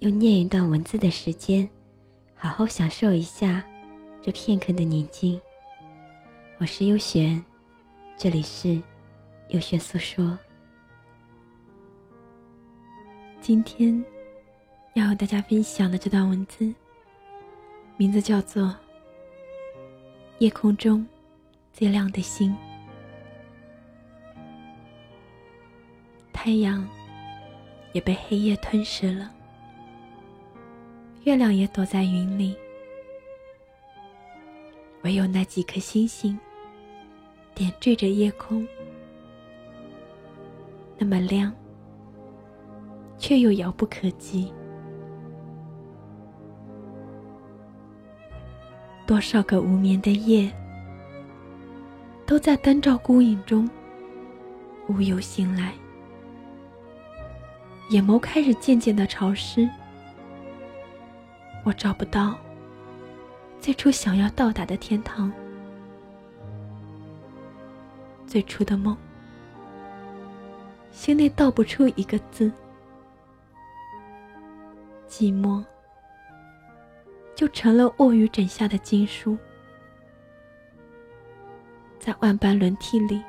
[0.00, 1.68] 用念一段文字的时间，
[2.34, 3.62] 好好享受一下
[4.22, 5.38] 这片刻的宁静。
[6.56, 7.44] 我是优璇，
[8.16, 8.80] 这里是
[9.48, 10.38] 优璇诉说。
[13.42, 14.02] 今天
[14.94, 16.74] 要和大家分享的这段文字，
[17.98, 18.62] 名字叫做
[20.38, 21.06] 《夜空中
[21.74, 22.50] 最亮的星》。
[26.32, 26.88] 太阳
[27.92, 29.30] 也被黑夜吞噬了。
[31.24, 32.56] 月亮也躲在云里，
[35.02, 36.38] 唯有那几颗星星
[37.54, 38.66] 点缀着夜空，
[40.96, 41.52] 那么亮，
[43.18, 44.50] 却又遥不可及。
[49.06, 50.50] 多少个无眠的夜，
[52.24, 53.68] 都在灯照孤影中
[54.88, 55.74] 无由醒来，
[57.90, 59.68] 眼眸开始渐渐的潮湿。
[61.62, 62.38] 我找不到
[63.60, 65.30] 最初想要到达的天堂，
[68.26, 68.96] 最初的梦，
[70.90, 72.50] 心内道不出一个字，
[75.06, 75.62] 寂寞
[77.34, 79.36] 就成了卧于枕下的经书，
[81.98, 83.22] 在万般轮替里，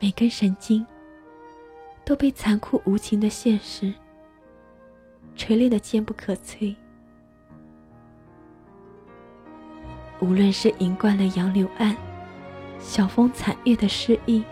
[0.00, 0.84] 每根神经
[2.04, 3.92] 都被残酷无情的现实。
[5.36, 6.74] 锤炼的坚不可摧。
[10.20, 11.94] 无论是饮惯了杨柳岸，
[12.78, 14.42] 晓风残月的诗意，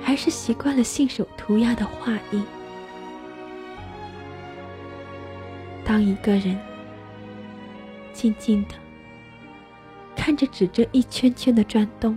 [0.00, 2.42] 还是习惯了信手涂鸦的画意，
[5.84, 6.56] 当一个人
[8.12, 8.74] 静静的
[10.14, 12.16] 看着指针一圈圈的转动，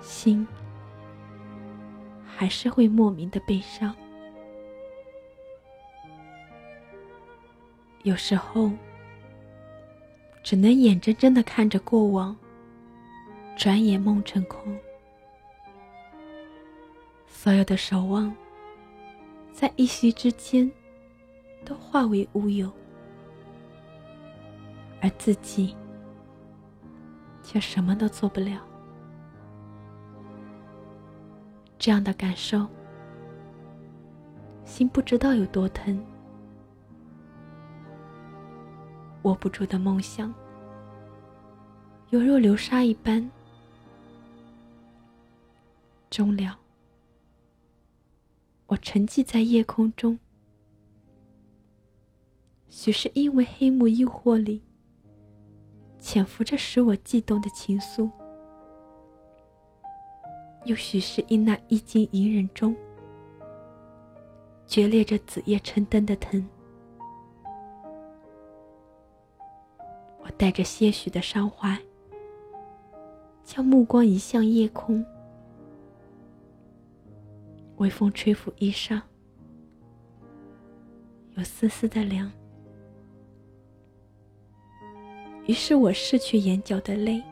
[0.00, 0.46] 心。
[2.38, 3.92] 还是会莫名的悲伤。
[8.04, 8.70] 有时候，
[10.44, 12.36] 只能眼睁睁的看着过往，
[13.56, 14.78] 转眼梦成空。
[17.26, 18.32] 所有的守望，
[19.50, 20.70] 在一夕之间，
[21.64, 22.72] 都化为乌有，
[25.00, 25.74] 而自己，
[27.42, 28.67] 却什么都做不了。
[31.78, 32.66] 这样的感受，
[34.64, 36.04] 心不知道有多疼。
[39.22, 40.34] 握不住的梦想，
[42.10, 43.30] 犹若流沙一般。
[46.10, 46.58] 终了，
[48.66, 50.18] 我沉寂在夜空中，
[52.68, 54.62] 许是因为黑幕诱惑里，
[55.98, 58.10] 潜伏着使我悸动的情愫。
[60.68, 62.76] 又许是因那一经隐忍中，
[64.66, 66.46] 决裂着子夜成灯的疼。
[70.20, 71.74] 我带着些许的伤怀，
[73.44, 75.02] 将目光移向夜空。
[77.78, 79.00] 微风吹拂衣裳，
[81.30, 82.30] 有丝丝的凉。
[85.46, 87.22] 于是我拭去眼角的泪，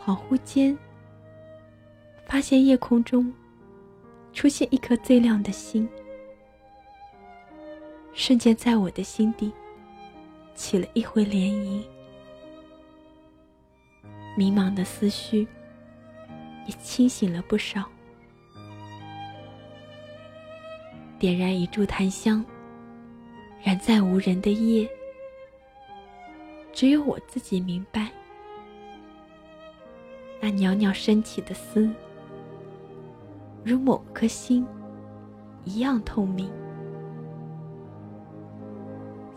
[0.00, 0.78] 恍惚间。
[2.28, 3.32] 发现夜空中
[4.34, 5.88] 出现一颗最亮的星，
[8.12, 9.50] 瞬间在我的心底
[10.54, 11.82] 起了一回涟漪，
[14.36, 15.48] 迷茫的思绪
[16.66, 17.82] 也清醒了不少。
[21.18, 22.44] 点燃一柱檀香，
[23.62, 24.86] 燃在无人的夜，
[26.74, 28.12] 只有我自己明白，
[30.40, 31.90] 那袅袅升起的丝。
[33.68, 34.66] 如某颗心
[35.64, 36.50] 一样透明。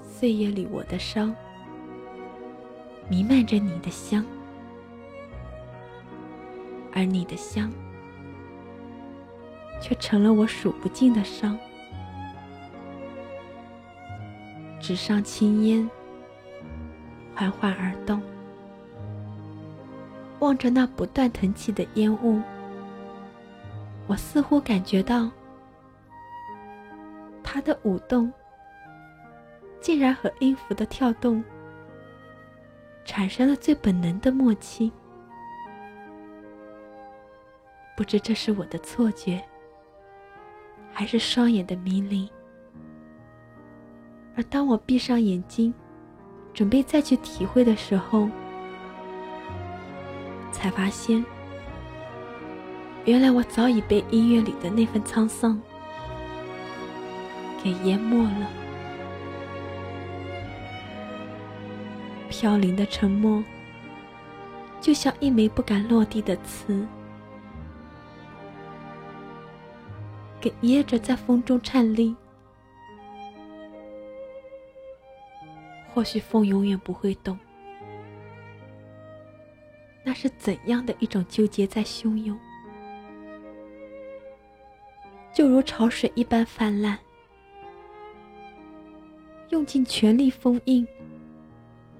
[0.02, 1.36] 岁月里，我的伤
[3.10, 4.24] 弥漫着你的香，
[6.94, 7.70] 而你的香
[9.82, 11.60] 却成了我数不尽的伤。
[14.80, 15.90] 纸上青烟
[17.36, 18.22] 缓缓而动，
[20.40, 22.40] 望着那不断腾起的烟雾。
[24.12, 25.32] 我似乎感觉到，
[27.42, 28.30] 它的舞动，
[29.80, 31.42] 竟然和音符的跳动
[33.06, 34.92] 产生了最本能的默契。
[37.96, 39.42] 不知这是我的错觉，
[40.92, 42.30] 还是双眼的迷离。
[44.36, 45.74] 而当我闭上眼睛，
[46.54, 48.28] 准备再去体会的时候，
[50.52, 51.24] 才发现，
[53.06, 55.60] 原来我早已被音乐里的那份沧桑
[57.64, 58.48] 给淹没了。
[62.30, 63.44] 飘零的沉默，
[64.80, 66.86] 就像一枚不敢落地的刺。
[70.40, 72.16] 给噎着，在风中颤栗。
[75.94, 77.38] 或许风永远不会懂，
[80.04, 82.40] 那是怎样的一种纠结在汹涌，
[85.34, 86.98] 就如潮水一般泛滥，
[89.50, 90.88] 用尽全力封印，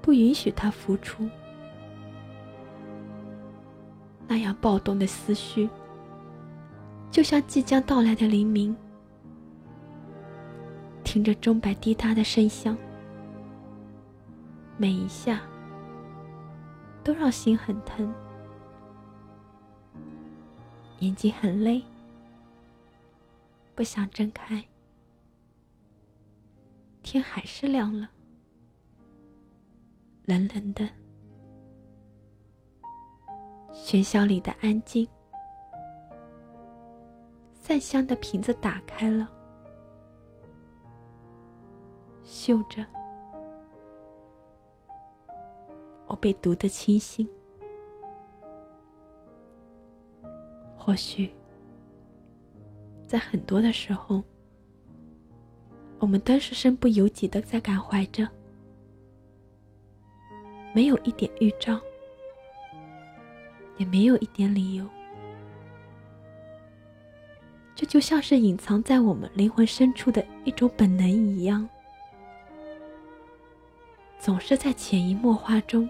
[0.02, 1.30] 不允许它浮出。
[4.28, 5.70] 那样暴动的思绪。
[7.10, 8.74] 就像即将到来的黎明，
[11.04, 12.78] 听着钟摆滴答的声响，
[14.78, 15.42] 每一下
[17.04, 18.14] 都让心很疼，
[21.00, 21.84] 眼睛很累，
[23.76, 24.64] 不想睁开。
[27.02, 28.10] 天还是亮了，
[30.26, 30.88] 冷冷的，
[33.74, 35.08] 喧嚣里的安静。
[37.54, 39.30] 散香的瓶子打开了，
[42.24, 42.86] 嗅着，
[46.08, 47.28] 我被毒得清醒。
[50.78, 51.34] 或许，
[53.12, 54.24] 在很多的时候，
[56.00, 58.26] 我们都是身不由己的在感怀着，
[60.74, 61.78] 没有一点预兆，
[63.76, 64.88] 也没有一点理由。
[67.76, 71.68] 这就像是隐藏在我们灵魂深处的一种本能一样，
[74.20, 75.90] 总是在潜移默化中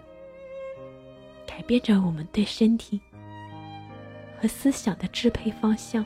[1.46, 3.00] 改变着我们对身体
[4.40, 6.04] 和思想的支配方向。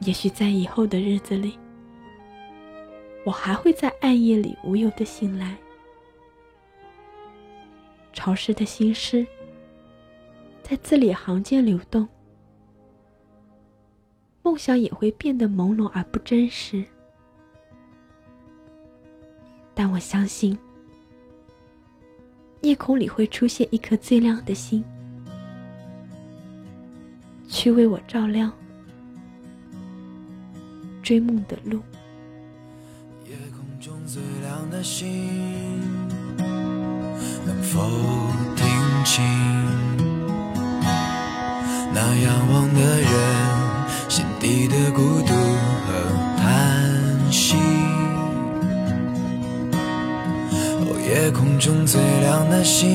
[0.00, 1.58] 也许在以后的日子里，
[3.24, 5.56] 我还会在暗夜里无忧的醒来，
[8.12, 9.26] 潮湿的心事。
[10.62, 12.06] 在字里行间流动，
[14.42, 16.84] 梦想也会变得朦胧而不真实。
[19.74, 20.56] 但我相信，
[22.62, 24.84] 夜空里会出现一颗最亮的星，
[27.48, 28.52] 去为我照亮
[31.10, 31.80] 追梦的路。
[33.26, 35.08] 夜空中最亮的星，
[37.44, 37.80] 能否
[38.54, 38.64] 听
[39.04, 39.24] 清？
[41.92, 43.10] 那仰望的人
[44.08, 45.34] 心底的孤独
[45.84, 45.90] 和
[46.38, 46.52] 叹
[47.32, 47.56] 息。
[50.78, 52.86] 哦，夜空中最亮的星，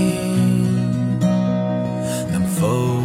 [2.32, 3.05] 能否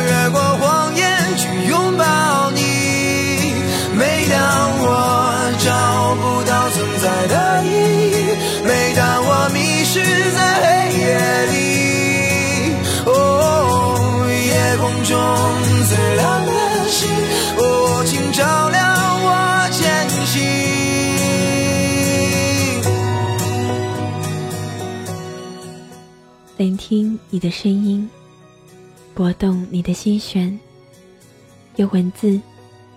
[15.11, 15.19] 中
[15.89, 16.51] 最亮的
[16.87, 17.09] 星，
[17.57, 17.61] 哦，
[18.05, 18.81] 请照亮
[19.25, 20.39] 我前行。
[26.55, 28.09] 聆听你的声音，
[29.13, 30.57] 拨动你的心弦，
[31.75, 32.39] 用文字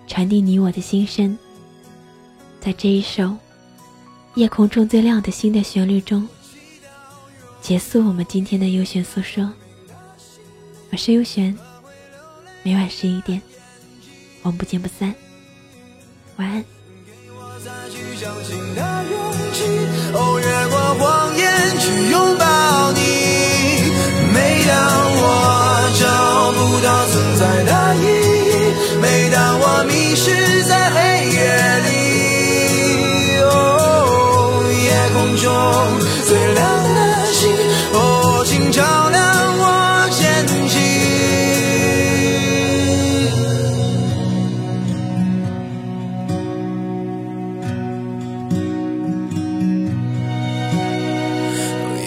[0.07, 1.37] 传递你我的心声。
[2.61, 3.23] 在这一首
[4.35, 6.25] 《夜空中最亮的星》的旋律中，
[7.61, 9.51] 结束我们今天的优选诉说。
[10.91, 11.57] 我是优璇，
[12.65, 13.39] 每晚十一点，
[14.41, 15.13] 我们不见不散。
[16.37, 16.65] 晚安。